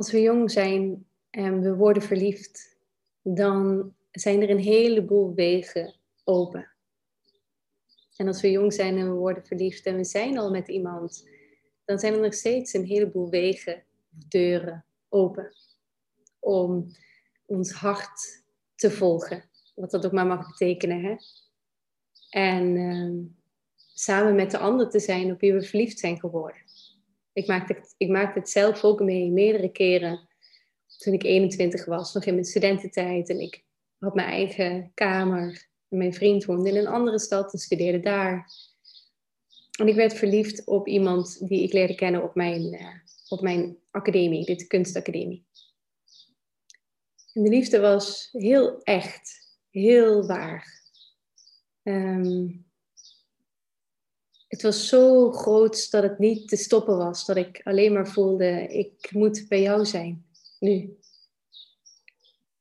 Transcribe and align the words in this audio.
Als 0.00 0.10
we 0.10 0.20
jong 0.20 0.50
zijn 0.50 1.06
en 1.30 1.60
we 1.60 1.74
worden 1.76 2.02
verliefd, 2.02 2.78
dan 3.22 3.92
zijn 4.10 4.42
er 4.42 4.50
een 4.50 4.58
heleboel 4.58 5.34
wegen 5.34 5.94
open. 6.24 6.70
En 8.16 8.26
als 8.26 8.40
we 8.40 8.50
jong 8.50 8.72
zijn 8.72 8.98
en 8.98 9.08
we 9.08 9.14
worden 9.14 9.46
verliefd 9.46 9.86
en 9.86 9.96
we 9.96 10.04
zijn 10.04 10.38
al 10.38 10.50
met 10.50 10.68
iemand, 10.68 11.28
dan 11.84 11.98
zijn 11.98 12.14
er 12.14 12.20
nog 12.20 12.34
steeds 12.34 12.72
een 12.72 12.84
heleboel 12.84 13.30
wegen, 13.30 13.84
deuren 14.28 14.84
open. 15.08 15.52
Om 16.38 16.86
ons 17.46 17.72
hart 17.72 18.44
te 18.74 18.90
volgen. 18.90 19.50
Wat 19.74 19.90
dat 19.90 20.06
ook 20.06 20.12
maar 20.12 20.26
mag 20.26 20.46
betekenen. 20.46 21.04
Hè? 21.04 21.16
En 22.30 22.76
ehm, 22.76 23.18
samen 23.94 24.34
met 24.34 24.50
de 24.50 24.58
ander 24.58 24.90
te 24.90 25.00
zijn 25.00 25.32
op 25.32 25.40
wie 25.40 25.52
we 25.52 25.62
verliefd 25.62 25.98
zijn 25.98 26.18
geworden. 26.20 26.69
Ik 27.32 27.46
maakte, 27.46 27.72
het, 27.72 27.94
ik 27.96 28.08
maakte 28.08 28.38
het 28.38 28.50
zelf 28.50 28.84
ook 28.84 29.00
mee, 29.00 29.30
meerdere 29.30 29.72
keren. 29.72 30.28
Toen 30.96 31.14
ik 31.14 31.22
21 31.22 31.84
was, 31.84 32.14
nog 32.14 32.24
in 32.24 32.34
mijn 32.34 32.46
studententijd. 32.46 33.28
En 33.28 33.40
ik 33.40 33.64
had 33.98 34.14
mijn 34.14 34.28
eigen 34.28 34.90
kamer. 34.94 35.68
En 35.88 35.98
mijn 35.98 36.14
vriend 36.14 36.44
woonde 36.44 36.68
in 36.68 36.76
een 36.76 36.86
andere 36.86 37.18
stad 37.18 37.52
en 37.52 37.58
studeerde 37.58 38.00
daar. 38.00 38.50
En 39.78 39.88
ik 39.88 39.94
werd 39.94 40.14
verliefd 40.14 40.64
op 40.66 40.86
iemand 40.86 41.48
die 41.48 41.62
ik 41.62 41.72
leerde 41.72 41.94
kennen 41.94 42.22
op 42.22 42.34
mijn, 42.34 42.74
uh, 42.74 42.94
op 43.28 43.40
mijn 43.40 43.78
academie, 43.90 44.56
de 44.56 44.66
kunstacademie. 44.66 45.46
En 47.32 47.42
de 47.42 47.48
liefde 47.48 47.80
was 47.80 48.28
heel 48.32 48.82
echt, 48.82 49.56
heel 49.70 50.26
waar. 50.26 50.82
Um, 51.82 52.69
het 54.50 54.62
was 54.62 54.88
zo 54.88 55.32
groot 55.32 55.90
dat 55.90 56.02
het 56.02 56.18
niet 56.18 56.48
te 56.48 56.56
stoppen 56.56 56.96
was. 56.96 57.26
Dat 57.26 57.36
ik 57.36 57.60
alleen 57.64 57.92
maar 57.92 58.08
voelde, 58.08 58.66
ik 58.66 59.12
moet 59.12 59.48
bij 59.48 59.62
jou 59.62 59.86
zijn, 59.86 60.26
nu. 60.58 60.98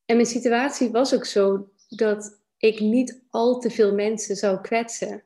En 0.06 0.16
mijn 0.16 0.28
situatie 0.28 0.90
was 0.90 1.14
ook 1.14 1.26
zo 1.26 1.70
dat 1.88 2.40
ik 2.58 2.80
niet 2.80 3.22
al 3.30 3.60
te 3.60 3.70
veel 3.70 3.94
mensen 3.94 4.36
zou 4.36 4.62
kwetsen 4.62 5.24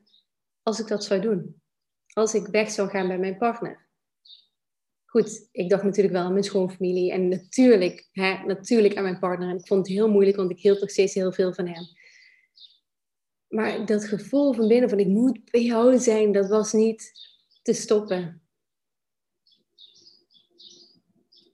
als 0.62 0.80
ik 0.80 0.88
dat 0.88 1.04
zou 1.04 1.20
doen. 1.20 1.60
Als 2.12 2.34
ik 2.34 2.46
weg 2.46 2.70
zou 2.70 2.88
gaan 2.88 3.08
bij 3.08 3.18
mijn 3.18 3.38
partner. 3.38 3.86
Goed, 5.04 5.48
ik 5.52 5.68
dacht 5.68 5.82
natuurlijk 5.82 6.14
wel 6.14 6.24
aan 6.24 6.32
mijn 6.32 6.44
schoonfamilie 6.44 7.12
en 7.12 7.28
natuurlijk, 7.28 8.08
hè, 8.12 8.44
natuurlijk 8.46 8.96
aan 8.96 9.02
mijn 9.02 9.18
partner. 9.18 9.48
En 9.48 9.58
ik 9.58 9.66
vond 9.66 9.86
het 9.86 9.96
heel 9.96 10.10
moeilijk, 10.10 10.36
want 10.36 10.50
ik 10.50 10.60
hield 10.60 10.80
nog 10.80 10.90
steeds 10.90 11.14
heel 11.14 11.32
veel 11.32 11.54
van 11.54 11.66
hem. 11.66 11.86
Maar 13.48 13.86
dat 13.86 14.04
gevoel 14.04 14.52
van 14.52 14.68
binnen 14.68 14.88
van 14.88 14.98
ik 14.98 15.06
moet 15.06 15.50
bij 15.50 15.62
jou 15.62 15.98
zijn, 15.98 16.32
dat 16.32 16.48
was 16.48 16.72
niet 16.72 17.12
te 17.62 17.72
stoppen. 17.72 18.42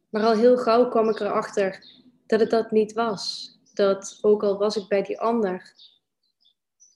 Maar 0.09 0.23
al 0.23 0.37
heel 0.37 0.57
gauw 0.57 0.89
kwam 0.89 1.09
ik 1.09 1.21
erachter 1.21 1.85
dat 2.27 2.41
het 2.41 2.51
dat 2.51 2.71
niet 2.71 2.93
was. 2.93 3.53
Dat 3.75 4.19
ook 4.21 4.43
al 4.43 4.59
was 4.59 4.77
ik 4.77 4.89
bij 4.89 5.03
die 5.03 5.21
ander, 5.21 5.75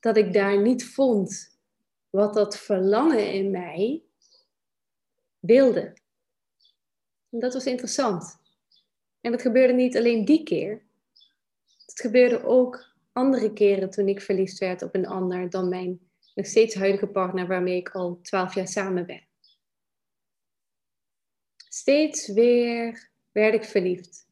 dat 0.01 0.17
ik 0.17 0.33
daar 0.33 0.63
niet 0.63 0.87
vond 0.87 1.59
wat 2.11 2.35
dat 2.35 2.57
verlangen 2.59 3.33
in 3.33 3.51
mij 3.51 4.03
wilde. 5.39 5.97
En 7.31 7.39
dat 7.39 7.53
was 7.53 7.67
interessant. 7.67 8.39
En 9.21 9.33
dat 9.33 9.43
gebeurde 9.43 9.73
niet 9.73 9.97
alleen 9.97 10.25
die 10.25 10.43
keer. 10.43 10.83
Het 11.87 12.01
gebeurde 12.01 12.45
ook 12.45 12.94
andere 13.15 13.53
keren 13.53 13.91
toen 13.91 14.09
ik 14.09 14.21
verliefd 14.21 14.59
werd 14.59 14.83
op 14.83 14.95
een 14.95 15.07
ander 15.07 15.51
dan 15.51 15.69
mijn 15.69 16.11
nog 16.35 16.47
steeds 16.47 16.75
huidige 16.75 17.07
partner 17.07 17.47
waarmee 17.47 17.77
ik 17.77 17.89
al 17.89 18.21
twaalf 18.23 18.55
jaar 18.55 18.69
samen 18.69 19.07
ben. 19.07 19.29
Steeds 21.69 22.29
weer 22.29 23.11
werd 23.33 23.55
ik 23.55 23.65
verliefd. 23.65 24.27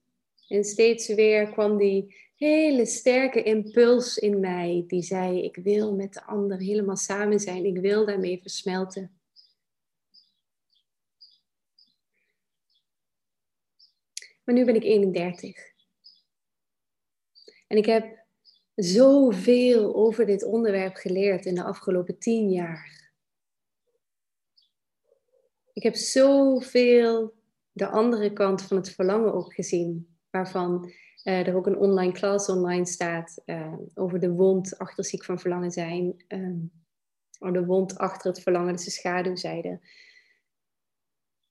En 0.48 0.64
steeds 0.64 1.08
weer 1.08 1.50
kwam 1.50 1.76
die 1.76 2.16
hele 2.36 2.86
sterke 2.86 3.42
impuls 3.42 4.18
in 4.18 4.40
mij 4.40 4.84
die 4.86 5.02
zei: 5.02 5.42
Ik 5.42 5.56
wil 5.56 5.94
met 5.94 6.12
de 6.12 6.24
ander 6.24 6.58
helemaal 6.58 6.96
samen 6.96 7.40
zijn. 7.40 7.64
Ik 7.64 7.78
wil 7.78 8.06
daarmee 8.06 8.40
versmelten. 8.40 9.20
Maar 14.44 14.54
nu 14.54 14.64
ben 14.64 14.74
ik 14.74 14.84
31. 14.84 15.70
En 17.66 17.76
ik 17.76 17.86
heb 17.86 18.21
zoveel 18.74 19.94
over 19.94 20.26
dit 20.26 20.44
onderwerp 20.44 20.96
geleerd 20.96 21.46
in 21.46 21.54
de 21.54 21.62
afgelopen 21.62 22.18
tien 22.18 22.50
jaar. 22.50 23.10
Ik 25.72 25.82
heb 25.82 25.94
zoveel 25.94 27.34
de 27.72 27.86
andere 27.86 28.32
kant 28.32 28.62
van 28.62 28.76
het 28.76 28.90
verlangen 28.90 29.34
ook 29.34 29.54
gezien, 29.54 30.16
waarvan 30.30 30.92
uh, 31.24 31.46
er 31.46 31.56
ook 31.56 31.66
een 31.66 31.78
online 31.78 32.12
class 32.12 32.48
online 32.48 32.86
staat 32.86 33.42
uh, 33.46 33.74
over 33.94 34.20
de 34.20 34.30
wond 34.30 34.78
achter 34.78 35.04
ziek 35.04 35.24
van 35.24 35.38
verlangen 35.38 35.70
zijn. 35.70 36.24
Um, 36.28 36.72
de 37.38 37.64
wond 37.64 37.98
achter 37.98 38.30
het 38.30 38.42
verlangen, 38.42 38.72
dus 38.72 38.84
de 38.84 38.90
schaduwzijde. 38.90 39.80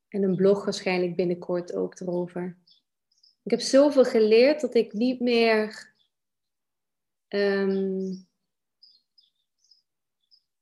En 0.08 0.24
een 0.24 0.36
blog 0.36 0.64
waarschijnlijk 0.64 1.16
binnenkort 1.16 1.74
ook 1.74 2.00
erover. 2.00 2.58
Ik 3.44 3.52
heb 3.52 3.60
zoveel 3.60 4.04
geleerd 4.04 4.62
dat 4.62 4.76
ik 4.76 4.94
niet 4.94 5.20
meer 5.20 5.91
Ehm, 7.32 8.14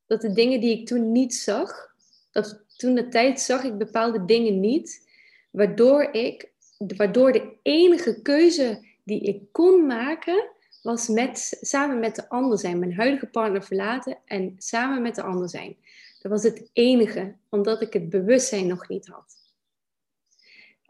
dat 0.05 0.21
de 0.21 0.31
dingen 0.31 0.59
die 0.59 0.79
ik 0.79 0.87
toen 0.87 1.11
niet 1.11 1.35
zag, 1.35 1.95
dat 2.31 2.63
toen 2.77 2.95
de 2.95 3.07
tijd 3.07 3.39
zag 3.39 3.63
ik 3.63 3.77
bepaalde 3.77 4.25
dingen 4.25 4.59
niet, 4.59 5.09
waardoor 5.51 6.03
ik, 6.03 6.51
waardoor 6.77 7.31
de 7.31 7.53
enige 7.61 8.21
keuze 8.21 8.85
die 9.03 9.21
ik 9.21 9.51
kon 9.51 9.85
maken, 9.85 10.49
was 10.81 11.07
met, 11.07 11.57
samen 11.61 11.99
met 11.99 12.15
de 12.15 12.29
ander 12.29 12.59
zijn. 12.59 12.79
Mijn 12.79 12.93
huidige 12.93 13.27
partner 13.27 13.63
verlaten 13.63 14.17
en 14.25 14.55
samen 14.57 15.01
met 15.01 15.15
de 15.15 15.23
ander 15.23 15.49
zijn. 15.49 15.77
Dat 16.19 16.31
was 16.31 16.43
het 16.43 16.69
enige, 16.73 17.35
omdat 17.49 17.81
ik 17.81 17.93
het 17.93 18.09
bewustzijn 18.09 18.67
nog 18.67 18.87
niet 18.87 19.07
had. 19.07 19.35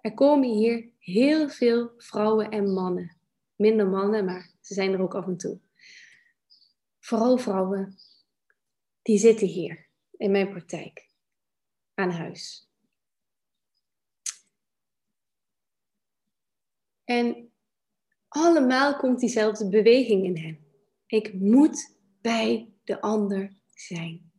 Er 0.01 0.13
komen 0.13 0.49
hier 0.49 0.89
heel 0.97 1.49
veel 1.49 1.91
vrouwen 1.97 2.49
en 2.49 2.73
mannen. 2.73 3.17
Minder 3.55 3.87
mannen, 3.87 4.25
maar 4.25 4.49
ze 4.61 4.73
zijn 4.73 4.93
er 4.93 5.01
ook 5.01 5.15
af 5.15 5.27
en 5.27 5.37
toe 5.37 5.59
vooral 7.09 7.37
vrouwen, 7.37 7.97
die 9.01 9.17
zitten 9.17 9.47
hier 9.47 9.87
in 10.17 10.31
mijn 10.31 10.49
praktijk 10.49 11.09
aan 11.93 12.11
huis. 12.11 12.69
En 17.03 17.51
allemaal 18.27 18.95
komt 18.97 19.19
diezelfde 19.19 19.69
beweging 19.69 20.25
in 20.25 20.37
hen. 20.37 20.59
Ik 21.05 21.33
moet 21.33 21.97
bij 22.21 22.73
de 22.83 23.01
ander 23.01 23.61
zijn. 23.73 24.31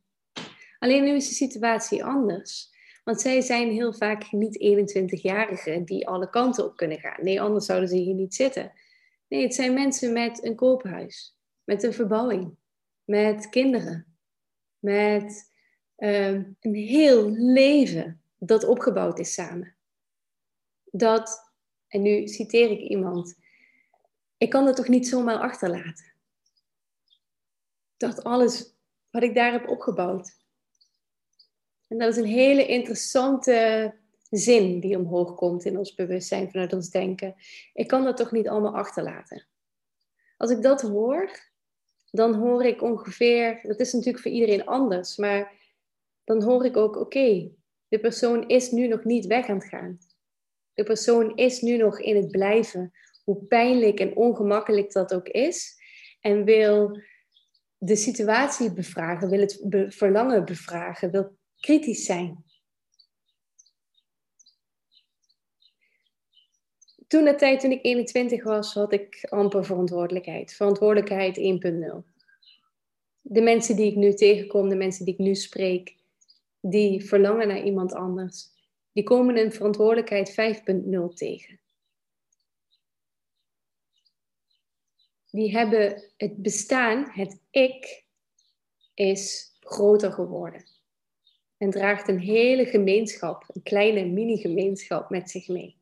Alleen 0.78 1.04
nu 1.04 1.14
is 1.14 1.28
de 1.28 1.34
situatie 1.34 2.04
anders. 2.04 2.70
Want 3.04 3.20
zij 3.20 3.40
zijn 3.40 3.70
heel 3.70 3.92
vaak 3.92 4.32
niet 4.32 4.58
21-jarigen 4.58 5.84
die 5.84 6.08
alle 6.08 6.30
kanten 6.30 6.64
op 6.64 6.76
kunnen 6.76 7.00
gaan. 7.00 7.24
Nee, 7.24 7.40
anders 7.40 7.66
zouden 7.66 7.88
ze 7.88 7.96
hier 7.96 8.14
niet 8.14 8.34
zitten. 8.34 8.72
Nee, 9.28 9.42
het 9.42 9.54
zijn 9.54 9.74
mensen 9.74 10.12
met 10.12 10.44
een 10.44 10.56
koophuis, 10.56 11.39
met 11.70 11.82
een 11.82 11.92
verbouwing, 11.92 12.56
met 13.04 13.48
kinderen, 13.48 14.16
met 14.78 15.52
ehm, 15.96 16.44
een 16.60 16.74
heel 16.74 17.30
leven 17.30 18.22
dat 18.38 18.64
opgebouwd 18.64 19.18
is 19.18 19.32
samen. 19.32 19.76
Dat, 20.84 21.52
en 21.88 22.02
nu 22.02 22.28
citeer 22.28 22.70
ik 22.70 22.80
iemand, 22.80 23.34
ik 24.36 24.50
kan 24.50 24.66
het 24.66 24.76
toch 24.76 24.88
niet 24.88 25.08
zomaar 25.08 25.38
achterlaten. 25.38 26.12
Dat 27.96 28.24
alles 28.24 28.74
wat 29.10 29.22
ik 29.22 29.34
daar 29.34 29.52
heb 29.52 29.68
opgebouwd. 29.68 30.36
En 31.88 31.98
dat 31.98 32.08
is 32.08 32.16
een 32.16 32.30
hele 32.30 32.66
interessante 32.66 33.94
zin 34.30 34.80
die 34.80 34.98
omhoog 34.98 35.34
komt 35.34 35.64
in 35.64 35.78
ons 35.78 35.94
bewustzijn 35.94 36.50
vanuit 36.50 36.72
ons 36.72 36.90
denken. 36.90 37.34
Ik 37.72 37.88
kan 37.88 38.04
dat 38.04 38.16
toch 38.16 38.32
niet 38.32 38.48
allemaal 38.48 38.76
achterlaten. 38.76 39.46
Als 40.36 40.50
ik 40.50 40.62
dat 40.62 40.80
hoor, 40.80 41.48
dan 42.10 42.34
hoor 42.34 42.64
ik 42.64 42.82
ongeveer, 42.82 43.60
dat 43.62 43.80
is 43.80 43.92
natuurlijk 43.92 44.22
voor 44.22 44.32
iedereen 44.32 44.66
anders, 44.66 45.16
maar 45.16 45.52
dan 46.24 46.42
hoor 46.42 46.64
ik 46.64 46.76
ook, 46.76 46.96
oké, 46.96 47.50
de 47.88 48.00
persoon 48.00 48.48
is 48.48 48.70
nu 48.70 48.86
nog 48.86 49.04
niet 49.04 49.26
weg 49.26 49.48
aan 49.48 49.58
het 49.58 49.68
gaan. 49.68 49.98
De 50.74 50.82
persoon 50.82 51.36
is 51.36 51.60
nu 51.60 51.76
nog 51.76 52.00
in 52.00 52.16
het 52.16 52.30
blijven, 52.30 52.92
hoe 53.24 53.44
pijnlijk 53.44 54.00
en 54.00 54.16
ongemakkelijk 54.16 54.92
dat 54.92 55.14
ook 55.14 55.28
is, 55.28 55.78
en 56.20 56.44
wil 56.44 57.00
de 57.76 57.96
situatie 57.96 58.72
bevragen, 58.72 59.30
wil 59.30 59.40
het 59.40 59.66
verlangen 59.88 60.44
bevragen, 60.44 61.10
wil 61.10 61.36
kritisch 61.60 62.04
zijn. 62.04 62.44
toen 67.10 67.24
de 67.24 67.34
tijd, 67.34 67.60
toen 67.60 67.70
ik 67.70 67.84
21 67.84 68.44
was, 68.44 68.74
had 68.74 68.92
ik 68.92 69.26
amper 69.28 69.64
verantwoordelijkheid. 69.64 70.52
Verantwoordelijkheid 70.52 71.38
1.0. 71.38 71.42
De 73.20 73.40
mensen 73.40 73.76
die 73.76 73.90
ik 73.90 73.96
nu 73.96 74.14
tegenkom, 74.14 74.68
de 74.68 74.76
mensen 74.76 75.04
die 75.04 75.14
ik 75.14 75.20
nu 75.20 75.34
spreek, 75.34 75.96
die 76.60 77.04
verlangen 77.04 77.48
naar 77.48 77.62
iemand 77.62 77.92
anders, 77.92 78.48
die 78.92 79.04
komen 79.04 79.36
een 79.36 79.52
verantwoordelijkheid 79.52 80.30
5.0 80.30 81.14
tegen. 81.14 81.60
Die 85.30 85.50
hebben 85.50 86.02
het 86.16 86.42
bestaan, 86.42 87.10
het 87.10 87.40
ik, 87.50 88.04
is 88.94 89.52
groter 89.60 90.12
geworden. 90.12 90.64
En 91.56 91.70
draagt 91.70 92.08
een 92.08 92.20
hele 92.20 92.64
gemeenschap, 92.64 93.44
een 93.48 93.62
kleine 93.62 94.04
mini-gemeenschap 94.04 95.10
met 95.10 95.30
zich 95.30 95.48
mee. 95.48 95.79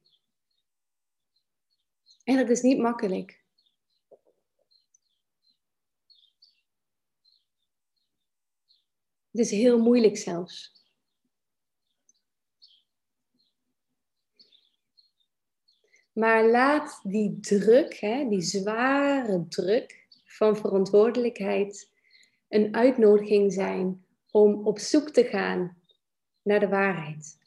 En 2.29 2.37
dat 2.37 2.49
is 2.49 2.61
niet 2.61 2.79
makkelijk. 2.79 3.45
Het 9.31 9.41
is 9.41 9.51
heel 9.51 9.79
moeilijk 9.79 10.17
zelfs. 10.17 10.73
Maar 16.13 16.47
laat 16.51 17.01
die 17.03 17.41
druk, 17.41 17.95
hè, 17.95 18.29
die 18.29 18.41
zware 18.41 19.49
druk 19.49 20.07
van 20.25 20.57
verantwoordelijkheid, 20.57 21.91
een 22.49 22.75
uitnodiging 22.75 23.53
zijn 23.53 24.07
om 24.31 24.67
op 24.67 24.79
zoek 24.79 25.11
te 25.11 25.25
gaan 25.25 25.83
naar 26.43 26.61
de 26.61 26.69
waarheid. 26.69 27.39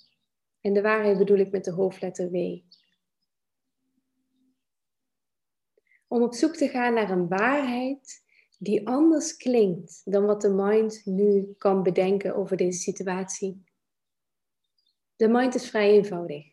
En 0.62 0.74
de 0.74 0.82
waarheid 0.82 1.18
bedoel 1.18 1.38
ik 1.38 1.52
met 1.52 1.64
de 1.64 1.72
hoofdletter 1.72 2.32
W. 2.32 2.71
Om 6.12 6.22
op 6.22 6.34
zoek 6.34 6.56
te 6.56 6.68
gaan 6.68 6.94
naar 6.94 7.10
een 7.12 7.28
waarheid 7.28 8.24
die 8.58 8.88
anders 8.88 9.38
klinkt 9.38 10.02
dan 10.06 10.26
wat 10.26 10.42
de 10.42 10.50
mind 10.50 11.02
nu 11.06 11.54
kan 11.58 11.84
bedenken 11.84 12.36
over 12.36 12.58
deze 12.58 12.80
situatie. 12.80 13.64
De 15.16 15.28
mind 15.28 15.56
is 15.56 15.70
vrij 15.70 15.92
eenvoudig. 15.92 16.44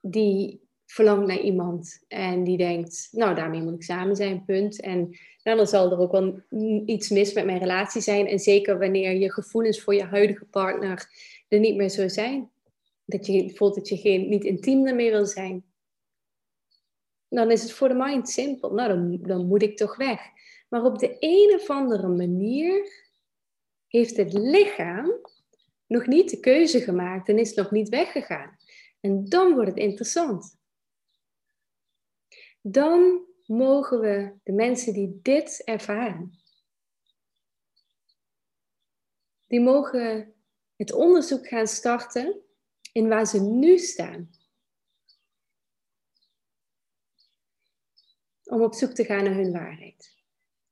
Die 0.00 0.68
verlangt 0.86 1.26
naar 1.26 1.40
iemand 1.40 2.04
en 2.08 2.44
die 2.44 2.56
denkt, 2.56 3.08
nou 3.10 3.34
daarmee 3.34 3.62
moet 3.62 3.74
ik 3.74 3.82
samen 3.82 4.16
zijn, 4.16 4.44
punt. 4.44 4.80
En 4.80 5.18
dan 5.42 5.66
zal 5.66 5.92
er 5.92 5.98
ook 5.98 6.12
wel 6.12 6.42
iets 6.84 7.08
mis 7.08 7.32
met 7.32 7.44
mijn 7.44 7.58
relatie 7.58 8.00
zijn. 8.00 8.26
En 8.26 8.38
zeker 8.38 8.78
wanneer 8.78 9.12
je 9.12 9.32
gevoelens 9.32 9.80
voor 9.80 9.94
je 9.94 10.04
huidige 10.04 10.44
partner 10.44 11.08
er 11.48 11.58
niet 11.58 11.76
meer 11.76 11.90
zo 11.90 12.08
zijn. 12.08 12.50
Dat 13.04 13.26
je 13.26 13.56
voelt 13.56 13.74
dat 13.74 13.88
je 13.88 13.96
geen, 13.96 14.28
niet 14.28 14.44
intiem 14.44 14.82
meer 14.82 15.12
wil 15.12 15.26
zijn. 15.26 15.67
Dan 17.28 17.50
is 17.50 17.62
het 17.62 17.72
voor 17.72 17.88
de 17.88 17.94
mind 17.94 18.28
simpel. 18.28 18.74
Nou, 18.74 18.88
dan, 18.88 19.18
dan 19.22 19.46
moet 19.46 19.62
ik 19.62 19.76
toch 19.76 19.96
weg. 19.96 20.20
Maar 20.68 20.84
op 20.84 20.98
de 20.98 21.16
een 21.18 21.54
of 21.54 21.70
andere 21.70 22.08
manier 22.08 23.06
heeft 23.86 24.16
het 24.16 24.32
lichaam 24.32 25.12
nog 25.86 26.06
niet 26.06 26.30
de 26.30 26.40
keuze 26.40 26.80
gemaakt 26.80 27.28
en 27.28 27.38
is 27.38 27.54
nog 27.54 27.70
niet 27.70 27.88
weggegaan. 27.88 28.56
En 29.00 29.24
dan 29.24 29.54
wordt 29.54 29.68
het 29.68 29.78
interessant 29.78 30.58
dan 32.62 33.26
mogen 33.46 34.00
we 34.00 34.34
de 34.42 34.52
mensen 34.52 34.92
die 34.92 35.18
dit 35.22 35.62
ervaren, 35.64 36.38
die 39.46 39.60
mogen 39.60 40.34
het 40.76 40.92
onderzoek 40.92 41.46
gaan 41.46 41.66
starten 41.66 42.40
in 42.92 43.08
waar 43.08 43.26
ze 43.26 43.40
nu 43.40 43.78
staan. 43.78 44.30
Om 48.48 48.62
op 48.62 48.74
zoek 48.74 48.92
te 48.92 49.04
gaan 49.04 49.24
naar 49.24 49.34
hun 49.34 49.52
waarheid. 49.52 50.16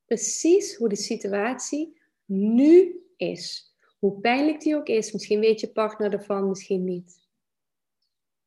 Precies 0.05 0.76
hoe 0.76 0.88
de 0.88 0.96
situatie 0.96 2.00
nu 2.25 3.05
is. 3.17 3.75
Hoe 3.99 4.20
pijnlijk 4.20 4.61
die 4.61 4.76
ook 4.76 4.87
is. 4.87 5.12
Misschien 5.12 5.40
weet 5.40 5.61
je 5.61 5.73
partner 5.73 6.12
ervan, 6.12 6.49
misschien 6.49 6.84
niet. 6.84 7.25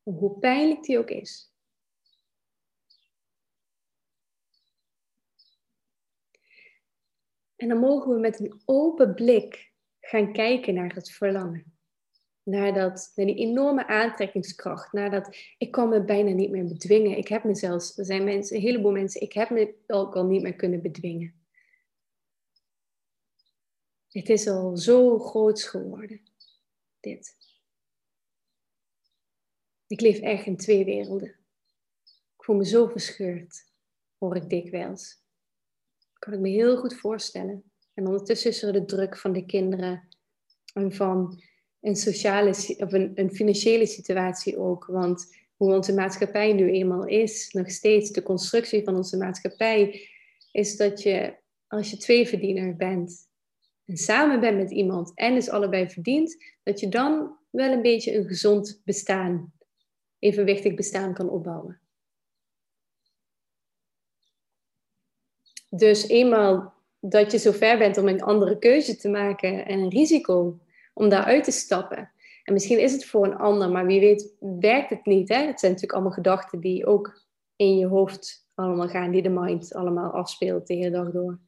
Hoe 0.02 0.38
pijnlijk 0.38 0.82
die 0.82 0.98
ook 0.98 1.10
is. 1.10 1.52
En 7.56 7.68
dan 7.68 7.78
mogen 7.78 8.14
we 8.14 8.18
met 8.18 8.40
een 8.40 8.62
open 8.64 9.14
blik 9.14 9.72
gaan 10.00 10.32
kijken 10.32 10.74
naar 10.74 10.94
het 10.94 11.10
verlangen. 11.10 11.79
Naar, 12.50 12.74
dat, 12.74 13.12
naar 13.14 13.26
die 13.26 13.34
enorme 13.34 13.86
aantrekkingskracht. 13.86 14.92
Naar 14.92 15.10
dat 15.10 15.36
ik 15.58 15.70
kan 15.70 15.88
me 15.88 16.04
bijna 16.04 16.30
niet 16.30 16.50
meer 16.50 16.66
bedwingen. 16.66 17.18
Ik 17.18 17.28
heb 17.28 17.44
me 17.44 17.54
zelfs, 17.54 17.98
er 17.98 18.04
zijn 18.04 18.24
mensen, 18.24 18.56
een 18.56 18.62
heleboel 18.62 18.92
mensen, 18.92 19.20
ik 19.20 19.32
heb 19.32 19.50
me 19.50 19.74
ook 19.86 20.16
al 20.16 20.24
niet 20.24 20.42
meer 20.42 20.54
kunnen 20.54 20.82
bedwingen. 20.82 21.34
Het 24.08 24.28
is 24.28 24.48
al 24.48 24.76
zo 24.76 25.18
groots 25.18 25.64
geworden. 25.64 26.20
Dit. 27.00 27.36
Ik 29.86 30.00
leef 30.00 30.18
echt 30.18 30.46
in 30.46 30.56
twee 30.56 30.84
werelden. 30.84 31.28
Ik 32.36 32.44
voel 32.44 32.56
me 32.56 32.64
zo 32.64 32.86
verscheurd, 32.86 33.64
hoor 34.18 34.36
ik 34.36 34.48
dikwijls 34.48 35.20
kan 36.20 36.32
ik 36.32 36.38
me 36.38 36.48
heel 36.48 36.76
goed 36.76 36.94
voorstellen. 36.94 37.72
En 37.94 38.06
ondertussen 38.06 38.50
is 38.50 38.62
er 38.62 38.72
de 38.72 38.84
druk 38.84 39.16
van 39.16 39.32
de 39.32 39.46
kinderen 39.46 40.08
en 40.74 40.92
van 40.92 41.42
een 41.80 41.96
sociale 41.96 42.50
of 42.78 42.92
een, 42.92 43.12
een 43.14 43.30
financiële 43.30 43.86
situatie 43.86 44.58
ook. 44.58 44.86
Want 44.86 45.36
hoe 45.56 45.74
onze 45.74 45.94
maatschappij 45.94 46.52
nu 46.52 46.70
eenmaal 46.70 47.06
is, 47.06 47.52
nog 47.52 47.70
steeds 47.70 48.10
de 48.10 48.22
constructie 48.22 48.84
van 48.84 48.96
onze 48.96 49.16
maatschappij, 49.16 50.08
is 50.52 50.76
dat 50.76 51.02
je 51.02 51.34
als 51.66 51.90
je 51.90 51.96
tweeverdiener 51.96 52.76
bent 52.76 53.28
en 53.84 53.96
samen 53.96 54.40
bent 54.40 54.56
met 54.56 54.70
iemand 54.70 55.12
en 55.14 55.36
is 55.36 55.48
allebei 55.48 55.90
verdient, 55.90 56.44
dat 56.62 56.80
je 56.80 56.88
dan 56.88 57.36
wel 57.50 57.72
een 57.72 57.82
beetje 57.82 58.14
een 58.14 58.26
gezond 58.26 58.80
bestaan, 58.84 59.52
evenwichtig 60.18 60.74
bestaan 60.74 61.14
kan 61.14 61.30
opbouwen. 61.30 61.80
Dus 65.70 66.08
eenmaal 66.08 66.74
dat 67.00 67.32
je 67.32 67.38
zover 67.38 67.78
bent 67.78 67.98
om 67.98 68.08
een 68.08 68.22
andere 68.22 68.58
keuze 68.58 68.96
te 68.96 69.08
maken 69.08 69.66
en 69.66 69.78
een 69.78 69.90
risico 69.90 70.58
om 71.00 71.08
daaruit 71.08 71.44
te 71.44 71.50
stappen. 71.50 72.12
En 72.44 72.52
misschien 72.52 72.80
is 72.80 72.92
het 72.92 73.04
voor 73.04 73.26
een 73.26 73.36
ander, 73.36 73.70
maar 73.70 73.86
wie 73.86 74.00
weet 74.00 74.34
werkt 74.60 74.90
het 74.90 75.04
niet. 75.04 75.28
Hè? 75.28 75.36
Het 75.36 75.60
zijn 75.60 75.72
natuurlijk 75.72 75.92
allemaal 75.92 76.12
gedachten 76.12 76.60
die 76.60 76.86
ook 76.86 77.22
in 77.56 77.76
je 77.76 77.86
hoofd 77.86 78.48
allemaal 78.54 78.88
gaan, 78.88 79.10
die 79.10 79.22
de 79.22 79.28
mind 79.28 79.74
allemaal 79.74 80.10
afspeelt 80.10 80.66
de 80.66 80.74
hele 80.74 80.90
dag 80.90 81.10
door. 81.10 81.38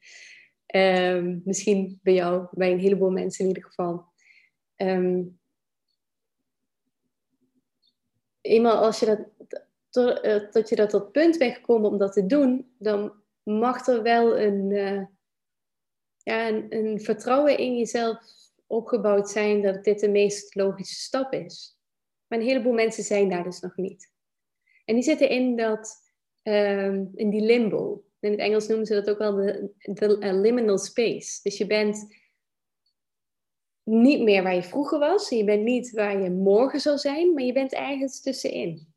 Ehm, 0.66 1.38
misschien 1.44 2.00
bij 2.02 2.14
jou, 2.14 2.46
bij 2.50 2.72
een 2.72 2.78
heleboel 2.78 3.10
mensen 3.10 3.44
in 3.44 3.48
ieder 3.48 3.64
geval. 3.64 4.04
Um, 4.76 5.40
eenmaal 8.40 8.76
als 8.76 9.00
je 9.00 9.06
dat, 9.06 9.20
tot, 9.90 10.52
tot 10.52 10.68
je 10.68 10.76
dat 10.76 10.90
tot 10.90 11.12
punt 11.12 11.38
bent 11.38 11.54
gekomen 11.54 11.90
om 11.90 11.98
dat 11.98 12.12
te 12.12 12.26
doen, 12.26 12.74
dan 12.78 13.12
mag 13.42 13.86
er 13.86 14.02
wel 14.02 14.38
een, 14.38 14.70
uh, 14.70 15.04
ja, 16.16 16.48
een, 16.48 17.00
vertrouwen 17.00 17.58
in 17.58 17.76
jezelf 17.78 18.18
opgebouwd 18.72 19.30
zijn 19.30 19.62
dat 19.62 19.84
dit 19.84 20.00
de 20.00 20.08
meest 20.08 20.54
logische 20.54 20.94
stap 20.94 21.32
is. 21.32 21.78
Maar 22.26 22.38
een 22.38 22.46
heleboel 22.46 22.72
mensen 22.72 23.04
zijn 23.04 23.28
daar 23.28 23.44
dus 23.44 23.60
nog 23.60 23.76
niet. 23.76 24.12
En 24.84 24.94
die 24.94 25.04
zitten 25.04 25.28
in, 25.28 25.56
dat, 25.56 26.12
um, 26.42 27.10
in 27.14 27.30
die 27.30 27.40
limbo. 27.40 28.04
In 28.20 28.30
het 28.30 28.40
Engels 28.40 28.66
noemen 28.66 28.86
ze 28.86 28.94
dat 28.94 29.10
ook 29.10 29.18
wel 29.18 29.34
de, 29.34 29.72
de 29.78 30.32
liminal 30.32 30.78
space. 30.78 31.40
Dus 31.42 31.58
je 31.58 31.66
bent 31.66 32.20
niet 33.82 34.22
meer 34.22 34.42
waar 34.42 34.54
je 34.54 34.62
vroeger 34.62 34.98
was. 34.98 35.28
Je 35.28 35.44
bent 35.44 35.62
niet 35.62 35.90
waar 35.90 36.22
je 36.22 36.30
morgen 36.30 36.80
zal 36.80 36.98
zijn, 36.98 37.34
maar 37.34 37.42
je 37.42 37.52
bent 37.52 37.72
ergens 37.72 38.20
tussenin. 38.20 38.90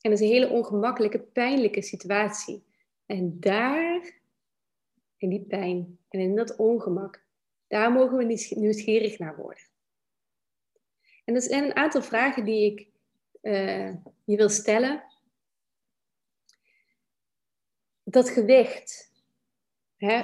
En 0.00 0.10
dat 0.10 0.20
is 0.20 0.26
een 0.26 0.32
hele 0.32 0.48
ongemakkelijke, 0.48 1.20
pijnlijke 1.20 1.82
situatie. 1.82 2.64
En 3.06 3.40
daar, 3.40 4.20
in 5.16 5.28
die 5.28 5.44
pijn 5.44 5.98
en 6.08 6.20
in 6.20 6.36
dat 6.36 6.56
ongemak, 6.56 7.24
daar 7.66 7.92
mogen 7.92 8.16
we 8.16 8.50
nieuwsgierig 8.54 9.18
naar 9.18 9.36
worden. 9.36 9.62
En 11.24 11.34
er 11.34 11.42
zijn 11.42 11.64
een 11.64 11.76
aantal 11.76 12.02
vragen 12.02 12.44
die 12.44 12.72
ik 12.72 12.88
uh, 13.42 13.94
je 14.24 14.36
wil 14.36 14.48
stellen. 14.48 15.04
Dat 18.02 18.30
gewicht 18.30 19.12
hè, 19.96 20.22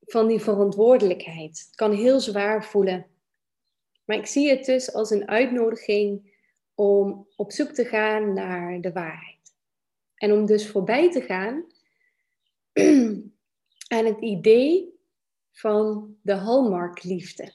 van 0.00 0.26
die 0.26 0.40
verantwoordelijkheid 0.40 1.68
kan 1.74 1.92
heel 1.92 2.20
zwaar 2.20 2.64
voelen. 2.64 3.06
Maar 4.04 4.16
ik 4.16 4.26
zie 4.26 4.50
het 4.50 4.64
dus 4.64 4.92
als 4.92 5.10
een 5.10 5.28
uitnodiging 5.28 6.36
om 6.74 7.28
op 7.36 7.52
zoek 7.52 7.70
te 7.70 7.84
gaan 7.84 8.32
naar 8.32 8.80
de 8.80 8.92
waarheid. 8.92 9.54
En 10.14 10.32
om 10.32 10.46
dus 10.46 10.70
voorbij 10.70 11.10
te 11.10 11.20
gaan 11.20 11.64
aan 13.92 14.04
het 14.04 14.20
idee 14.20 15.00
van 15.50 16.16
de 16.22 16.34
hallmarkliefde. 16.34 17.52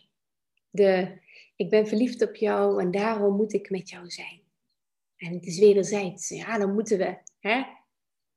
De 0.70 1.20
ik 1.58 1.70
ben 1.70 1.88
verliefd 1.88 2.22
op 2.22 2.36
jou 2.36 2.82
en 2.82 2.92
daarom 2.92 3.36
moet 3.36 3.54
ik 3.54 3.70
met 3.70 3.90
jou 3.90 4.10
zijn. 4.10 4.42
En 5.16 5.34
het 5.34 5.46
is 5.46 5.60
wederzijds. 5.60 6.30
Ja, 6.30 6.58
dan 6.58 6.74
moeten 6.74 6.98
we. 6.98 7.18
Hè? 7.40 7.64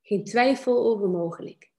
Geen 0.02 0.24
twijfel 0.24 0.84
over 0.84 1.08
mogelijk. 1.08 1.70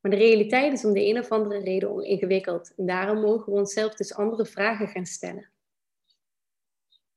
Maar 0.00 0.10
de 0.10 0.16
realiteit 0.16 0.72
is 0.72 0.84
om 0.84 0.92
de 0.92 1.06
een 1.06 1.18
of 1.18 1.30
andere 1.30 1.60
reden 1.60 2.04
ingewikkeld. 2.04 2.74
En 2.76 2.86
daarom 2.86 3.20
mogen 3.20 3.52
we 3.52 3.58
onszelf 3.58 3.94
dus 3.94 4.14
andere 4.14 4.46
vragen 4.46 4.88
gaan 4.88 5.06
stellen. 5.06 5.50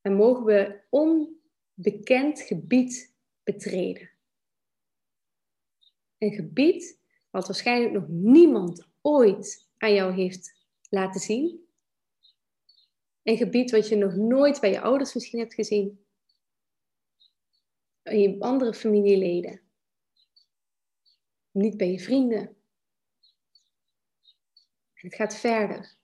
En 0.01 0.13
mogen 0.13 0.45
we 0.45 0.79
onbekend 0.89 2.41
gebied 2.41 3.15
betreden. 3.43 4.09
een 6.17 6.33
gebied 6.33 6.96
wat 7.37 7.47
waarschijnlijk 7.47 7.93
nog 7.93 8.07
niemand 8.07 8.87
ooit 9.01 9.69
aan 9.77 9.93
jou 9.93 10.13
heeft 10.13 10.65
laten 10.89 11.21
zien. 11.21 11.67
Een 13.23 13.37
gebied 13.37 13.71
wat 13.71 13.87
je 13.87 13.95
nog 13.95 14.15
nooit 14.15 14.59
bij 14.59 14.71
je 14.71 14.81
ouders 14.81 15.13
misschien 15.13 15.39
hebt 15.39 15.53
gezien. 15.53 16.05
In 18.03 18.19
je 18.19 18.39
andere 18.39 18.73
familieleden. 18.73 19.61
Niet 21.51 21.77
bij 21.77 21.91
je 21.91 21.99
vrienden. 21.99 22.41
En 24.93 25.07
het 25.07 25.15
gaat 25.15 25.35
verder. 25.35 25.95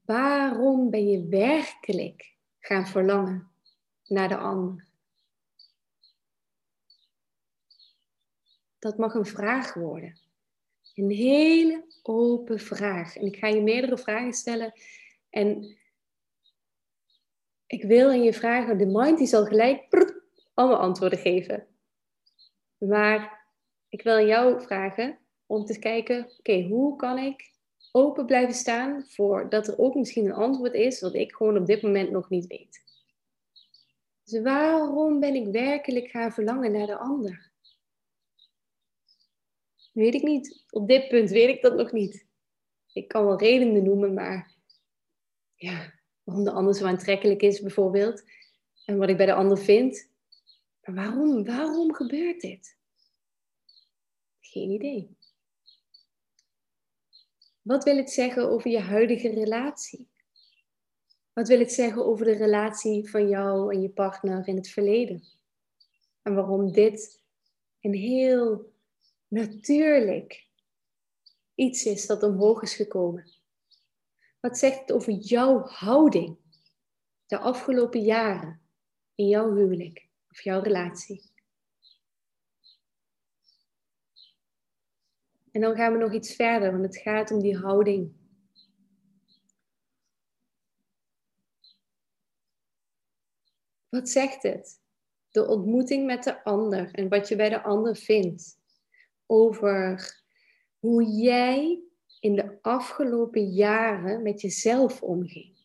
Waarom 0.00 0.90
ben 0.90 1.08
je 1.08 1.28
werkelijk 1.28 2.36
gaan 2.58 2.86
verlangen 2.86 3.50
naar 4.04 4.28
de 4.28 4.36
ander? 4.36 4.88
Dat 8.86 8.98
mag 8.98 9.14
een 9.14 9.26
vraag 9.26 9.74
worden. 9.74 10.18
Een 10.94 11.10
hele 11.10 11.84
open 12.02 12.58
vraag. 12.58 13.16
En 13.16 13.26
ik 13.26 13.36
ga 13.36 13.46
je 13.46 13.62
meerdere 13.62 13.98
vragen 13.98 14.32
stellen. 14.32 14.72
En 15.30 15.76
ik 17.66 17.82
wil 17.82 18.10
in 18.10 18.22
je 18.22 18.32
vragen, 18.32 18.78
de 18.78 18.86
mind 18.86 19.18
die 19.18 19.26
zal 19.26 19.44
gelijk 19.44 19.88
prut, 19.88 20.14
allemaal 20.54 20.78
antwoorden 20.78 21.18
geven. 21.18 21.66
Maar 22.78 23.46
ik 23.88 24.02
wil 24.02 24.26
jou 24.26 24.62
vragen 24.62 25.18
om 25.46 25.64
te 25.64 25.78
kijken, 25.78 26.30
oké, 26.38 26.62
hoe 26.62 26.96
kan 26.96 27.18
ik 27.18 27.52
open 27.92 28.26
blijven 28.26 28.54
staan 28.54 29.04
voor 29.06 29.48
dat 29.48 29.68
er 29.68 29.78
ook 29.78 29.94
misschien 29.94 30.24
een 30.24 30.32
antwoord 30.32 30.74
is 30.74 31.00
wat 31.00 31.14
ik 31.14 31.32
gewoon 31.32 31.58
op 31.58 31.66
dit 31.66 31.82
moment 31.82 32.10
nog 32.10 32.28
niet 32.28 32.46
weet. 32.46 32.82
Dus 34.24 34.40
waarom 34.40 35.20
ben 35.20 35.34
ik 35.34 35.46
werkelijk 35.46 36.08
gaan 36.08 36.32
verlangen 36.32 36.72
naar 36.72 36.86
de 36.86 36.96
ander? 36.96 37.54
Weet 39.96 40.14
ik 40.14 40.22
niet. 40.22 40.64
Op 40.70 40.88
dit 40.88 41.08
punt 41.08 41.30
weet 41.30 41.48
ik 41.48 41.62
dat 41.62 41.76
nog 41.76 41.92
niet. 41.92 42.26
Ik 42.92 43.08
kan 43.08 43.24
wel 43.24 43.38
redenen 43.38 43.82
noemen, 43.82 44.14
maar 44.14 44.54
ja, 45.54 45.92
waarom 46.22 46.44
de 46.44 46.50
ander 46.50 46.74
zo 46.74 46.86
aantrekkelijk 46.86 47.42
is 47.42 47.60
bijvoorbeeld. 47.60 48.22
En 48.84 48.98
wat 48.98 49.08
ik 49.08 49.16
bij 49.16 49.26
de 49.26 49.34
ander 49.34 49.58
vind. 49.58 50.10
Maar 50.82 50.94
waarom? 50.94 51.44
Waarom 51.44 51.94
gebeurt 51.94 52.40
dit? 52.40 52.78
Geen 54.40 54.70
idee. 54.70 55.16
Wat 57.62 57.84
wil 57.84 57.96
het 57.96 58.10
zeggen 58.10 58.50
over 58.50 58.70
je 58.70 58.80
huidige 58.80 59.28
relatie? 59.28 60.08
Wat 61.32 61.48
wil 61.48 61.58
het 61.58 61.72
zeggen 61.72 62.06
over 62.06 62.24
de 62.24 62.36
relatie 62.36 63.10
van 63.10 63.28
jou 63.28 63.74
en 63.74 63.82
je 63.82 63.90
partner 63.90 64.48
in 64.48 64.56
het 64.56 64.68
verleden? 64.68 65.22
En 66.22 66.34
waarom 66.34 66.72
dit 66.72 67.22
een 67.80 67.94
heel 67.94 68.74
natuurlijk 69.28 70.48
iets 71.54 71.84
is 71.84 72.06
dat 72.06 72.22
omhoog 72.22 72.62
is 72.62 72.74
gekomen? 72.74 73.30
Wat 74.40 74.58
zegt 74.58 74.80
het 74.80 74.92
over 74.92 75.12
jouw 75.12 75.60
houding 75.60 76.38
de 77.26 77.38
afgelopen 77.38 78.00
jaren 78.00 78.62
in 79.14 79.28
jouw 79.28 79.54
huwelijk 79.54 80.08
of 80.30 80.40
jouw 80.40 80.60
relatie? 80.60 81.34
En 85.50 85.60
dan 85.60 85.76
gaan 85.76 85.92
we 85.92 85.98
nog 85.98 86.12
iets 86.12 86.34
verder, 86.34 86.72
want 86.72 86.84
het 86.84 86.96
gaat 86.96 87.30
om 87.30 87.40
die 87.40 87.56
houding. 87.56 88.12
Wat 93.88 94.08
zegt 94.08 94.42
het? 94.42 94.80
De 95.30 95.46
ontmoeting 95.46 96.06
met 96.06 96.24
de 96.24 96.44
ander 96.44 96.94
en 96.94 97.08
wat 97.08 97.28
je 97.28 97.36
bij 97.36 97.48
de 97.48 97.62
ander 97.62 97.96
vindt. 97.96 98.58
Over 99.26 100.14
hoe 100.78 101.04
jij 101.04 101.80
in 102.20 102.34
de 102.34 102.58
afgelopen 102.62 103.44
jaren 103.44 104.22
met 104.22 104.40
jezelf 104.40 105.02
omging. 105.02 105.56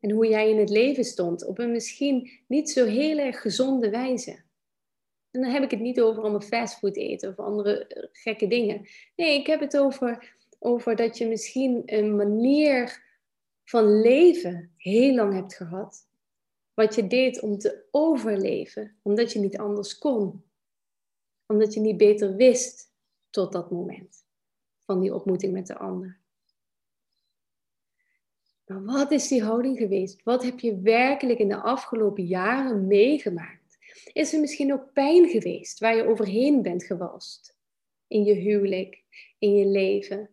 En 0.00 0.10
hoe 0.10 0.28
jij 0.28 0.50
in 0.50 0.58
het 0.58 0.70
leven 0.70 1.04
stond 1.04 1.46
op 1.46 1.58
een 1.58 1.72
misschien 1.72 2.30
niet 2.46 2.70
zo 2.70 2.84
heel 2.84 3.18
erg 3.18 3.40
gezonde 3.40 3.90
wijze. 3.90 4.46
En 5.30 5.40
dan 5.40 5.50
heb 5.50 5.62
ik 5.62 5.70
het 5.70 5.80
niet 5.80 6.00
over 6.00 6.22
allemaal 6.22 6.40
fastfood 6.40 6.96
eten 6.96 7.28
of 7.28 7.38
andere 7.38 7.86
eh, 7.86 8.08
gekke 8.12 8.46
dingen. 8.46 8.88
Nee, 9.16 9.38
ik 9.38 9.46
heb 9.46 9.60
het 9.60 9.76
over, 9.76 10.36
over 10.58 10.96
dat 10.96 11.18
je 11.18 11.26
misschien 11.26 11.82
een 11.86 12.16
manier 12.16 13.02
van 13.64 14.00
leven 14.00 14.72
heel 14.76 15.14
lang 15.14 15.34
hebt 15.34 15.54
gehad. 15.54 16.06
Wat 16.74 16.94
je 16.94 17.06
deed 17.06 17.40
om 17.40 17.58
te 17.58 17.84
overleven, 17.90 18.96
omdat 19.02 19.32
je 19.32 19.38
niet 19.38 19.58
anders 19.58 19.98
kon. 19.98 20.44
Omdat 21.48 21.74
je 21.74 21.80
niet 21.80 21.96
beter 21.96 22.36
wist 22.36 22.92
tot 23.30 23.52
dat 23.52 23.70
moment 23.70 24.24
van 24.84 25.00
die 25.00 25.14
ontmoeting 25.14 25.52
met 25.52 25.66
de 25.66 25.78
ander. 25.78 26.20
Maar 28.66 28.82
wat 28.82 29.10
is 29.10 29.28
die 29.28 29.42
houding 29.42 29.78
geweest? 29.78 30.22
Wat 30.22 30.42
heb 30.42 30.60
je 30.60 30.80
werkelijk 30.80 31.38
in 31.38 31.48
de 31.48 31.60
afgelopen 31.60 32.24
jaren 32.24 32.86
meegemaakt? 32.86 33.78
Is 34.12 34.32
er 34.32 34.40
misschien 34.40 34.72
ook 34.72 34.92
pijn 34.92 35.28
geweest 35.28 35.78
waar 35.78 35.96
je 35.96 36.06
overheen 36.06 36.62
bent 36.62 36.84
gewalst? 36.84 37.56
In 38.06 38.24
je 38.24 38.34
huwelijk, 38.34 39.04
in 39.38 39.54
je 39.54 39.66
leven. 39.66 40.30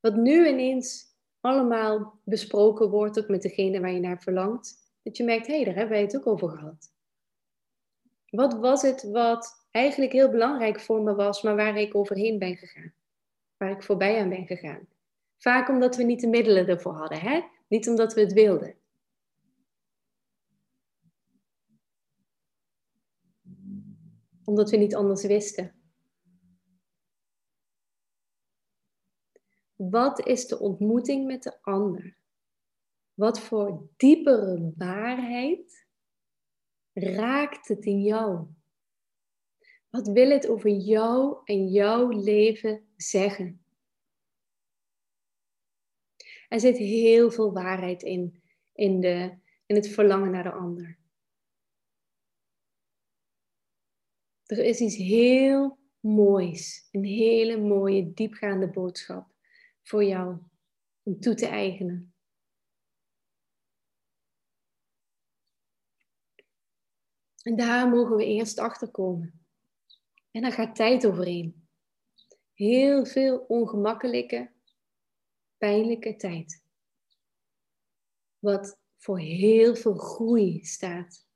Wat 0.00 0.16
nu 0.16 0.48
ineens 0.48 1.04
allemaal 1.40 2.20
besproken 2.24 2.90
wordt, 2.90 3.18
ook 3.18 3.28
met 3.28 3.42
degene 3.42 3.80
waar 3.80 3.92
je 3.92 4.00
naar 4.00 4.22
verlangt. 4.22 4.92
Dat 5.02 5.16
je 5.16 5.24
merkt, 5.24 5.46
hé, 5.46 5.54
hey, 5.54 5.64
daar 5.64 5.74
hebben 5.74 5.92
wij 5.92 6.02
het 6.02 6.16
ook 6.16 6.26
over 6.26 6.48
gehad. 6.48 6.92
Wat 8.30 8.54
was 8.54 8.82
het 8.82 9.02
wat 9.02 9.59
eigenlijk 9.70 10.12
heel 10.12 10.30
belangrijk 10.30 10.80
voor 10.80 11.02
me 11.02 11.14
was, 11.14 11.42
maar 11.42 11.56
waar 11.56 11.76
ik 11.76 11.94
overheen 11.94 12.38
ben 12.38 12.56
gegaan? 12.56 12.92
Waar 13.56 13.70
ik 13.70 13.82
voorbij 13.82 14.20
aan 14.20 14.28
ben 14.28 14.46
gegaan? 14.46 14.88
Vaak 15.38 15.68
omdat 15.68 15.96
we 15.96 16.02
niet 16.02 16.20
de 16.20 16.28
middelen 16.28 16.66
ervoor 16.66 16.94
hadden, 16.94 17.20
hè? 17.20 17.40
Niet 17.68 17.88
omdat 17.88 18.14
we 18.14 18.20
het 18.20 18.32
wilden. 18.32 18.74
omdat 24.50 24.70
we 24.70 24.76
niet 24.76 24.94
anders 24.94 25.24
wisten. 25.24 25.74
Wat 29.76 30.26
is 30.26 30.46
de 30.46 30.58
ontmoeting 30.58 31.26
met 31.26 31.42
de 31.42 31.62
ander? 31.62 32.16
Wat 33.14 33.40
voor 33.40 33.88
diepere 33.96 34.72
waarheid 34.76 35.86
raakt 36.92 37.68
het 37.68 37.84
in 37.84 38.02
jou? 38.02 38.46
Wat 39.90 40.06
wil 40.06 40.30
het 40.30 40.48
over 40.48 40.70
jou 40.70 41.40
en 41.44 41.68
jouw 41.68 42.08
leven 42.08 42.88
zeggen? 42.96 43.64
Er 46.48 46.60
zit 46.60 46.76
heel 46.76 47.30
veel 47.30 47.52
waarheid 47.52 48.02
in, 48.02 48.42
in, 48.72 49.00
de, 49.00 49.38
in 49.66 49.76
het 49.76 49.88
verlangen 49.88 50.30
naar 50.30 50.42
de 50.42 50.52
ander. 50.52 50.98
Er 54.46 54.64
is 54.64 54.80
iets 54.80 54.96
heel 54.96 55.78
moois, 56.00 56.88
een 56.90 57.04
hele 57.04 57.56
mooie, 57.60 58.12
diepgaande 58.12 58.70
boodschap 58.70 59.32
voor 59.82 60.04
jou 60.04 60.38
om 61.02 61.20
toe 61.20 61.34
te 61.34 61.46
eigenen. 61.46 62.14
En 67.42 67.56
daar 67.56 67.88
mogen 67.88 68.16
we 68.16 68.24
eerst 68.24 68.58
achter 68.58 68.90
komen. 68.90 69.39
En 70.30 70.42
daar 70.42 70.52
gaat 70.52 70.76
tijd 70.76 71.06
overheen. 71.06 71.68
Heel 72.54 73.06
veel 73.06 73.38
ongemakkelijke, 73.38 74.52
pijnlijke 75.56 76.16
tijd. 76.16 76.64
Wat 78.38 78.80
voor 78.96 79.18
heel 79.18 79.76
veel 79.76 79.94
groei 79.94 80.64
staat. 80.64 81.28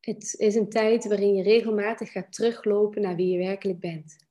Het 0.00 0.34
is 0.34 0.54
een 0.54 0.68
tijd 0.68 1.06
waarin 1.06 1.34
je 1.34 1.42
regelmatig 1.42 2.12
gaat 2.12 2.32
teruglopen 2.32 3.02
naar 3.02 3.16
wie 3.16 3.32
je 3.32 3.38
werkelijk 3.38 3.80
bent. 3.80 4.26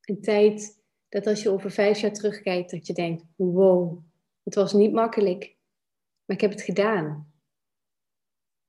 Een 0.00 0.20
tijd 0.20 0.82
dat 1.08 1.26
als 1.26 1.42
je 1.42 1.50
over 1.50 1.70
vijf 1.70 1.98
jaar 1.98 2.12
terugkijkt, 2.12 2.70
dat 2.70 2.86
je 2.86 2.92
denkt, 2.92 3.24
wow, 3.36 4.04
het 4.42 4.54
was 4.54 4.72
niet 4.72 4.92
makkelijk, 4.92 5.56
maar 6.24 6.36
ik 6.36 6.42
heb 6.42 6.50
het 6.50 6.62
gedaan. 6.62 7.31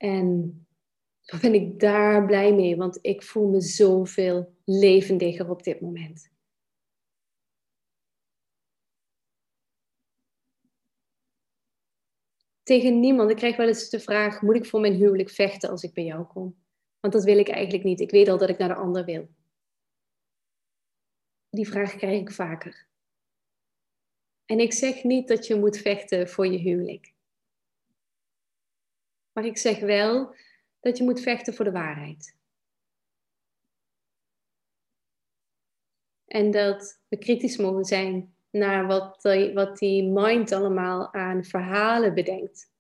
En 0.03 0.57
dan 1.22 1.39
ben 1.39 1.53
ik 1.53 1.79
daar 1.79 2.25
blij 2.25 2.53
mee, 2.53 2.75
want 2.75 3.00
ik 3.01 3.24
voel 3.24 3.50
me 3.50 3.62
zoveel 3.62 4.55
levendiger 4.65 5.50
op 5.50 5.63
dit 5.63 5.81
moment. 5.81 6.31
tegen 12.63 13.00
niemand. 13.00 13.29
Ik 13.29 13.36
krijg 13.36 13.55
wel 13.55 13.67
eens 13.67 13.89
de 13.89 14.00
vraag: 14.00 14.41
moet 14.41 14.55
ik 14.55 14.65
voor 14.65 14.79
mijn 14.79 14.93
huwelijk 14.93 15.29
vechten 15.29 15.69
als 15.69 15.83
ik 15.83 15.93
bij 15.93 16.03
jou 16.03 16.25
kom? 16.25 16.55
Want 17.00 17.13
dat 17.13 17.24
wil 17.24 17.38
ik 17.38 17.50
eigenlijk 17.50 17.83
niet. 17.83 18.00
Ik 18.00 18.12
weet 18.12 18.27
al 18.27 18.38
dat 18.38 18.50
ik 18.50 18.57
naar 18.57 18.67
de 18.67 18.75
ander 18.75 19.05
wil. 19.05 19.29
Die 21.50 21.67
vraag 21.67 21.95
krijg 21.95 22.22
ik 22.22 22.31
vaker. 22.31 22.88
En 24.45 24.60
ik 24.60 24.74
zeg 24.74 25.03
niet 25.03 25.27
dat 25.27 25.48
je 25.48 25.55
moet 25.55 25.77
vechten 25.77 26.29
voor 26.29 26.48
je 26.48 26.57
huwelijk. 26.57 27.12
Maar 29.33 29.45
ik 29.45 29.57
zeg 29.57 29.79
wel 29.79 30.35
dat 30.79 30.97
je 30.97 31.03
moet 31.03 31.21
vechten 31.21 31.53
voor 31.53 31.65
de 31.65 31.71
waarheid. 31.71 32.37
En 36.25 36.51
dat 36.51 37.01
we 37.07 37.17
kritisch 37.17 37.57
mogen 37.57 37.85
zijn 37.85 38.35
naar 38.49 38.87
wat, 38.87 39.23
wat 39.53 39.77
die 39.77 40.03
mind 40.09 40.51
allemaal 40.51 41.13
aan 41.13 41.43
verhalen 41.43 42.13
bedenkt. 42.13 42.71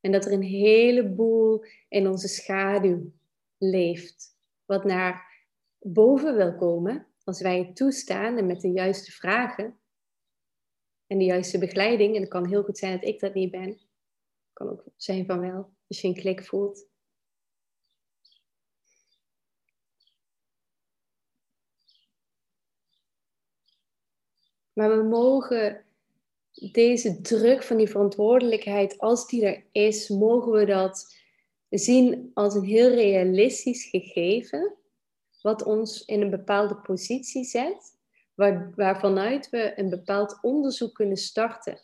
En 0.00 0.12
dat 0.12 0.24
er 0.24 0.32
een 0.32 0.42
heleboel 0.42 1.64
in 1.88 2.08
onze 2.08 2.28
schaduw 2.28 3.12
leeft, 3.58 4.36
wat 4.64 4.84
naar 4.84 5.44
boven 5.78 6.36
wil 6.36 6.54
komen 6.54 7.06
als 7.24 7.40
wij 7.40 7.58
het 7.58 7.76
toestaan 7.76 8.36
en 8.36 8.46
met 8.46 8.60
de 8.60 8.70
juiste 8.70 9.12
vragen 9.12 9.78
en 11.06 11.18
de 11.18 11.24
juiste 11.24 11.58
begeleiding. 11.58 12.14
En 12.14 12.20
het 12.20 12.30
kan 12.30 12.46
heel 12.46 12.62
goed 12.62 12.78
zijn 12.78 12.92
dat 12.92 13.08
ik 13.08 13.20
dat 13.20 13.34
niet 13.34 13.50
ben. 13.50 13.78
Kan 14.52 14.68
ook 14.68 14.84
zijn 14.96 15.26
van 15.26 15.40
wel, 15.40 15.73
als 15.86 16.00
je 16.00 16.08
een 16.08 16.14
klik 16.14 16.44
voelt. 16.44 16.86
Maar 24.72 24.96
we 24.96 25.02
mogen 25.02 25.84
deze 26.72 27.20
druk 27.20 27.62
van 27.62 27.76
die 27.76 27.88
verantwoordelijkheid, 27.88 28.98
als 28.98 29.26
die 29.26 29.46
er 29.46 29.64
is, 29.72 30.08
mogen 30.08 30.52
we 30.52 30.64
dat 30.64 31.16
zien 31.68 32.30
als 32.34 32.54
een 32.54 32.64
heel 32.64 32.90
realistisch 32.90 33.84
gegeven, 33.84 34.76
wat 35.42 35.62
ons 35.62 36.04
in 36.04 36.20
een 36.20 36.30
bepaalde 36.30 36.76
positie 36.76 37.44
zet, 37.44 37.98
waar, 38.34 38.72
waarvanuit 38.74 39.50
we 39.50 39.78
een 39.78 39.90
bepaald 39.90 40.38
onderzoek 40.42 40.94
kunnen 40.94 41.16
starten. 41.16 41.80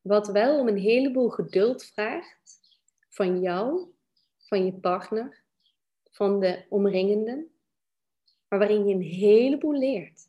Wat 0.00 0.26
wel 0.26 0.58
om 0.58 0.68
een 0.68 0.78
heleboel 0.78 1.28
geduld 1.28 1.84
vraagt 1.84 2.57
van 3.08 3.40
jou, 3.40 3.92
van 4.38 4.64
je 4.64 4.72
partner, 4.72 5.42
van 6.10 6.40
de 6.40 6.64
omringenden, 6.68 7.50
maar 8.48 8.58
waarin 8.58 8.86
je 8.86 8.94
een 8.94 9.02
heleboel 9.02 9.78
leert. 9.78 10.28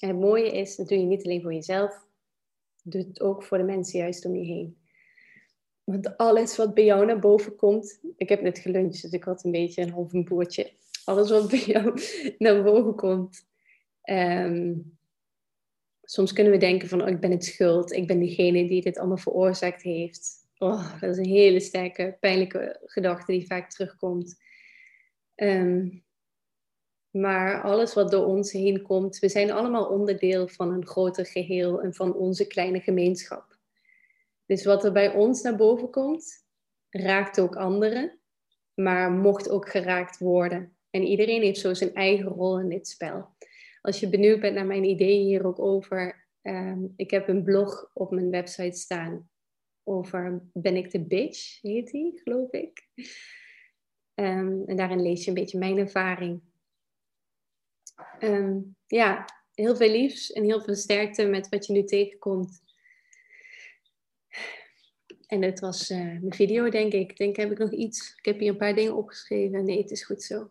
En 0.00 0.08
het 0.08 0.18
mooie 0.18 0.50
is, 0.50 0.76
dat 0.76 0.88
doe 0.88 0.98
je 0.98 1.04
niet 1.04 1.24
alleen 1.24 1.42
voor 1.42 1.54
jezelf, 1.54 2.06
doe 2.82 3.00
het 3.02 3.20
ook 3.20 3.42
voor 3.42 3.58
de 3.58 3.64
mensen 3.64 3.98
juist 3.98 4.24
om 4.24 4.34
je 4.34 4.44
heen. 4.44 4.78
Want 5.84 6.16
alles 6.16 6.56
wat 6.56 6.74
bij 6.74 6.84
jou 6.84 7.06
naar 7.06 7.18
boven 7.18 7.56
komt, 7.56 8.00
ik 8.16 8.28
heb 8.28 8.42
net 8.42 8.58
geluncht, 8.58 9.02
dus 9.02 9.12
ik 9.12 9.24
had 9.24 9.44
een 9.44 9.50
beetje 9.50 9.82
een 9.82 9.90
half 9.90 10.12
een 10.12 10.24
boertje. 10.24 10.72
Alles 11.04 11.30
wat 11.30 11.50
bij 11.50 11.64
jou 11.64 12.00
naar 12.38 12.62
boven 12.62 12.94
komt. 12.94 13.48
Ehm, 14.02 14.74
soms 16.02 16.32
kunnen 16.32 16.52
we 16.52 16.58
denken 16.58 16.88
van, 16.88 17.02
oh, 17.02 17.08
ik 17.08 17.20
ben 17.20 17.30
het 17.30 17.44
schuld, 17.44 17.92
ik 17.92 18.06
ben 18.06 18.18
degene 18.18 18.68
die 18.68 18.82
dit 18.82 18.98
allemaal 18.98 19.16
veroorzaakt 19.16 19.82
heeft. 19.82 20.38
Oh, 20.58 21.00
dat 21.00 21.10
is 21.10 21.16
een 21.16 21.32
hele 21.32 21.60
sterke, 21.60 22.16
pijnlijke 22.20 22.80
gedachte 22.84 23.32
die 23.32 23.46
vaak 23.46 23.70
terugkomt. 23.70 24.42
Um, 25.34 26.04
maar 27.10 27.62
alles 27.62 27.94
wat 27.94 28.10
door 28.10 28.24
ons 28.24 28.52
heen 28.52 28.82
komt, 28.82 29.18
we 29.18 29.28
zijn 29.28 29.50
allemaal 29.50 29.86
onderdeel 29.86 30.48
van 30.48 30.72
een 30.72 30.86
groter 30.86 31.26
geheel 31.26 31.82
en 31.82 31.94
van 31.94 32.14
onze 32.14 32.46
kleine 32.46 32.80
gemeenschap. 32.80 33.58
Dus 34.46 34.64
wat 34.64 34.84
er 34.84 34.92
bij 34.92 35.14
ons 35.14 35.42
naar 35.42 35.56
boven 35.56 35.90
komt, 35.90 36.44
raakt 36.90 37.40
ook 37.40 37.56
anderen, 37.56 38.18
maar 38.74 39.10
mocht 39.10 39.48
ook 39.48 39.68
geraakt 39.68 40.18
worden. 40.18 40.76
En 40.90 41.02
iedereen 41.02 41.42
heeft 41.42 41.60
zo 41.60 41.74
zijn 41.74 41.94
eigen 41.94 42.28
rol 42.28 42.60
in 42.60 42.68
dit 42.68 42.88
spel. 42.88 43.28
Als 43.80 44.00
je 44.00 44.08
benieuwd 44.08 44.40
bent 44.40 44.54
naar 44.54 44.66
mijn 44.66 44.84
ideeën 44.84 45.26
hier 45.26 45.46
ook 45.46 45.58
over, 45.58 46.26
um, 46.42 46.92
ik 46.96 47.10
heb 47.10 47.28
een 47.28 47.44
blog 47.44 47.90
op 47.94 48.10
mijn 48.10 48.30
website 48.30 48.76
staan 48.76 49.30
over 49.82 50.42
Ben 50.52 50.76
ik 50.76 50.90
de 50.90 51.06
bitch, 51.06 51.62
heet 51.62 51.90
die, 51.90 52.20
geloof 52.24 52.52
ik. 52.52 52.88
Um, 54.14 54.64
en 54.66 54.76
daarin 54.76 55.02
lees 55.02 55.22
je 55.24 55.28
een 55.28 55.34
beetje 55.36 55.58
mijn 55.58 55.78
ervaring 55.78 56.42
Ehm, 58.18 58.58
ja, 58.86 59.24
heel 59.54 59.76
veel 59.76 59.90
liefs 59.90 60.32
en 60.32 60.44
heel 60.44 60.62
veel 60.62 60.74
sterkte 60.74 61.24
met 61.24 61.48
wat 61.48 61.66
je 61.66 61.72
nu 61.72 61.84
tegenkomt. 61.84 62.62
En 65.26 65.40
dit 65.40 65.60
was 65.60 65.90
uh, 65.90 65.98
mijn 65.98 66.34
video, 66.34 66.68
denk 66.68 66.92
ik. 66.92 67.10
Ik 67.10 67.16
denk, 67.16 67.36
heb 67.36 67.50
ik 67.50 67.58
nog 67.58 67.72
iets? 67.72 68.14
Ik 68.16 68.24
heb 68.24 68.38
hier 68.38 68.50
een 68.50 68.56
paar 68.56 68.74
dingen 68.74 68.96
opgeschreven. 68.96 69.64
Nee, 69.64 69.78
het 69.78 69.90
is 69.90 70.04
goed 70.04 70.22
zo. 70.22 70.50